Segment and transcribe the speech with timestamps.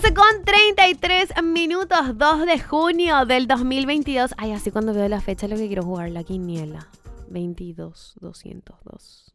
[0.00, 4.32] 12 con 33 minutos, 2 de junio del 2022.
[4.36, 6.86] Ay, así cuando veo la fecha lo que quiero jugar la quiniela.
[7.30, 9.27] 22, 202.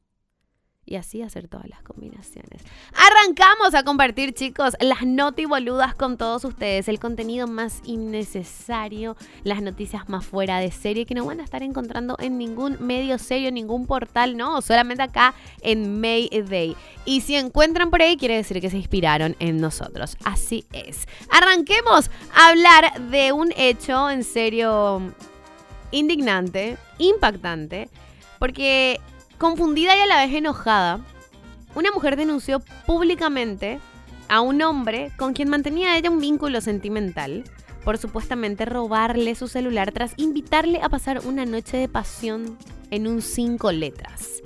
[0.93, 2.61] Y así hacer todas las combinaciones.
[2.93, 6.87] Arrancamos a compartir, chicos, las noti boludas con todos ustedes.
[6.87, 11.63] El contenido más innecesario, las noticias más fuera de serie que no van a estar
[11.63, 16.75] encontrando en ningún medio serio, ningún portal, no, solamente acá en Mayday.
[17.05, 20.15] Y si encuentran por ahí, quiere decir que se inspiraron en nosotros.
[20.23, 21.07] Así es.
[21.31, 25.01] Arranquemos a hablar de un hecho en serio
[25.89, 27.89] indignante, impactante,
[28.37, 29.01] porque
[29.43, 31.01] confundida y a la vez enojada,
[31.75, 33.81] una mujer denunció públicamente
[34.29, 37.43] a un hombre con quien mantenía ella un vínculo sentimental
[37.83, 42.57] por supuestamente robarle su celular tras invitarle a pasar una noche de pasión
[42.89, 44.41] en un cinco letras.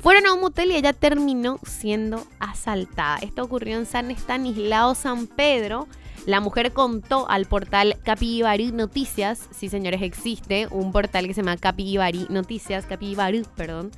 [0.00, 3.18] Fueron a un motel y ella terminó siendo asaltada.
[3.18, 5.86] Esto ocurrió en San Estanislao, San Pedro.
[6.26, 11.56] La mujer contó al portal Capibari Noticias, sí señores, existe un portal que se llama
[11.56, 13.90] Capibari Noticias, Capibari, perdón,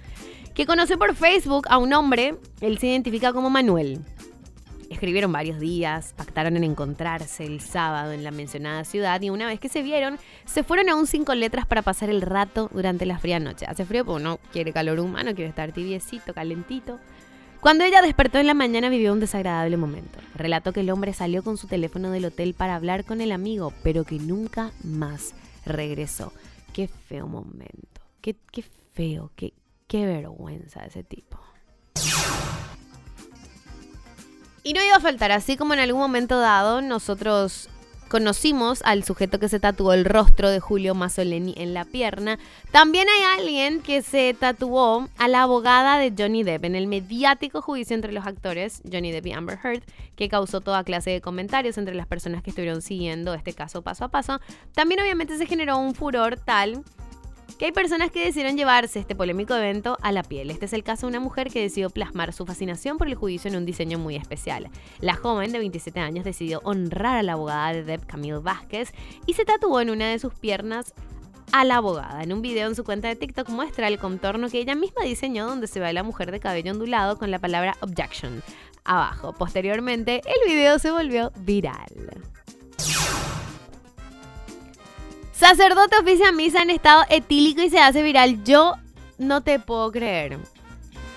[0.54, 4.00] que conoció por Facebook a un hombre, él se identifica como Manuel.
[4.88, 9.58] Escribieron varios días, pactaron en encontrarse el sábado en la mencionada ciudad y una vez
[9.58, 13.18] que se vieron, se fueron a un cinco letras para pasar el rato durante la
[13.18, 13.64] fría noche.
[13.66, 17.00] Hace frío porque no quiere calor humano, quiere estar tibiecito, calentito.
[17.62, 20.18] Cuando ella despertó en la mañana vivió un desagradable momento.
[20.34, 23.72] Relató que el hombre salió con su teléfono del hotel para hablar con el amigo,
[23.84, 25.32] pero que nunca más
[25.64, 26.32] regresó.
[26.72, 28.00] Qué feo momento.
[28.20, 28.64] Qué, qué
[28.94, 29.52] feo, qué,
[29.86, 31.38] qué vergüenza ese tipo.
[34.64, 37.68] Y no iba a faltar, así como en algún momento dado nosotros
[38.12, 42.38] conocimos al sujeto que se tatuó el rostro de Julio Mazzoleni en la pierna,
[42.70, 47.62] también hay alguien que se tatuó a la abogada de Johnny Depp en el mediático
[47.62, 49.82] juicio entre los actores Johnny Depp y Amber Heard,
[50.14, 54.04] que causó toda clase de comentarios entre las personas que estuvieron siguiendo este caso paso
[54.04, 54.42] a paso.
[54.74, 56.84] También obviamente se generó un furor tal
[57.62, 60.50] que hay personas que decidieron llevarse este polémico evento a la piel.
[60.50, 63.48] Este es el caso de una mujer que decidió plasmar su fascinación por el juicio
[63.48, 64.68] en un diseño muy especial.
[64.98, 68.92] La joven de 27 años decidió honrar a la abogada de Deb, Camille Vázquez,
[69.26, 70.92] y se tatuó en una de sus piernas
[71.52, 72.24] a la abogada.
[72.24, 75.46] En un video en su cuenta de TikTok muestra el contorno que ella misma diseñó
[75.46, 78.42] donde se ve a la mujer de cabello ondulado con la palabra objection
[78.82, 79.34] abajo.
[79.34, 82.41] Posteriormente, el video se volvió viral.
[85.42, 88.44] Sacerdote oficia misa en estado etílico y se hace viral.
[88.44, 88.76] Yo
[89.18, 90.38] no te puedo creer.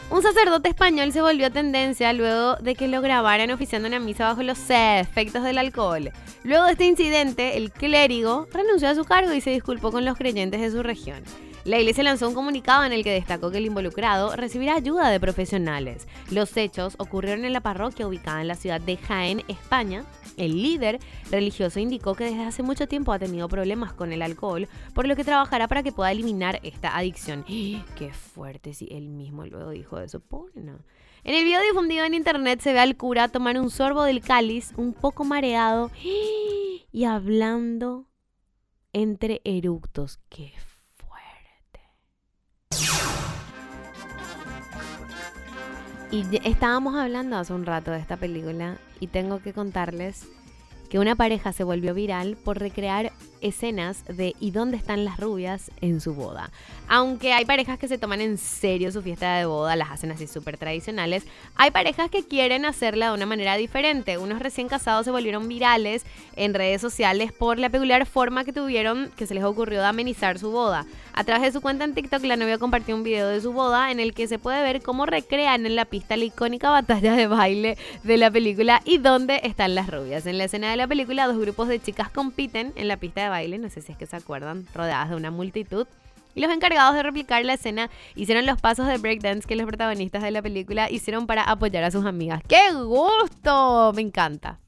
[0.10, 4.42] Un sacerdote español se volvió tendencia luego de que lo grabaran oficiando una misa bajo
[4.42, 6.12] los efectos del alcohol.
[6.44, 10.18] Luego de este incidente, el clérigo renunció a su cargo y se disculpó con los
[10.18, 11.22] creyentes de su región.
[11.64, 15.20] La iglesia lanzó un comunicado en el que destacó que el involucrado recibirá ayuda de
[15.20, 16.08] profesionales.
[16.32, 20.04] Los hechos ocurrieron en la parroquia ubicada en la ciudad de Jaén, España.
[20.38, 21.00] El líder
[21.32, 25.16] religioso indicó que desde hace mucho tiempo ha tenido problemas con el alcohol, por lo
[25.16, 27.46] que trabajará para que pueda eliminar esta adicción.
[27.96, 28.74] ¡Qué fuerte!
[28.74, 30.20] Si él mismo luego dijo eso.
[30.20, 30.80] Pobre, no.
[31.24, 34.74] En el video difundido en internet se ve al cura tomar un sorbo del cáliz,
[34.78, 35.90] un poco mareado
[36.92, 38.08] y hablando
[38.94, 40.20] entre eructos.
[40.30, 40.75] ¡Qué fuerte!
[46.12, 50.28] Y estábamos hablando hace un rato de esta película y tengo que contarles
[50.90, 53.12] que una pareja se volvió viral por recrear
[53.46, 55.72] escenas de ¿y dónde están las rubias?
[55.82, 56.52] en su boda.
[56.88, 60.28] Aunque hay parejas que se toman en serio su fiesta de boda, las hacen así
[60.28, 61.26] súper tradicionales,
[61.56, 64.18] hay parejas que quieren hacerla de una manera diferente.
[64.18, 66.06] Unos recién casados se volvieron virales
[66.36, 70.38] en redes sociales por la peculiar forma que tuvieron que se les ocurrió de amenizar
[70.38, 70.86] su boda.
[71.14, 73.92] A través de su cuenta en TikTok, la novia compartió un video de su boda
[73.92, 77.28] en el que se puede ver cómo recrean en la pista la icónica batalla de
[77.28, 80.26] baile de la película y dónde están las rubias.
[80.26, 83.30] En la escena de la película, dos grupos de chicas compiten en la pista de
[83.30, 85.88] baile, no sé si es que se acuerdan, rodeadas de una multitud.
[86.34, 90.22] Y los encargados de replicar la escena hicieron los pasos de breakdance que los protagonistas
[90.22, 92.42] de la película hicieron para apoyar a sus amigas.
[92.48, 93.94] ¡Qué gusto!
[93.96, 94.60] Me encanta.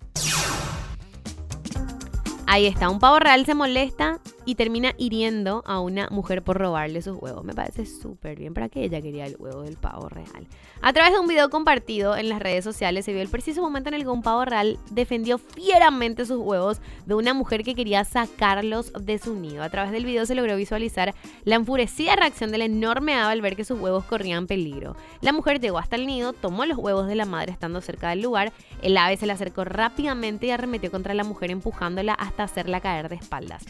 [2.45, 7.01] Ahí está, un pavo real se molesta y termina hiriendo a una mujer por robarle
[7.01, 7.43] sus huevos.
[7.43, 8.53] Me parece súper bien.
[8.53, 10.47] ¿Para qué ella quería el huevo del pavo real?
[10.81, 13.89] A través de un video compartido en las redes sociales se vio el preciso momento
[13.89, 18.05] en el que un pavo real defendió fieramente sus huevos de una mujer que quería
[18.05, 19.63] sacarlos de su nido.
[19.63, 23.57] A través del video se logró visualizar la enfurecida reacción del enorme ave al ver
[23.57, 24.95] que sus huevos corrían peligro.
[25.19, 28.21] La mujer llegó hasta el nido, tomó los huevos de la madre estando cerca del
[28.21, 32.79] lugar, el ave se le acercó rápidamente y arremetió contra la mujer empujándola hasta hacerla
[32.79, 33.65] caer de espaldas.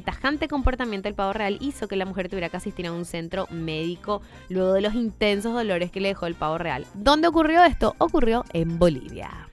[0.00, 3.46] Tajante comportamiento del pavo real hizo que la mujer tuviera que asistir a un centro
[3.50, 6.86] médico luego de los intensos dolores que le dejó el pavo real.
[6.94, 7.94] ¿Dónde ocurrió esto?
[7.98, 9.48] Ocurrió en Bolivia.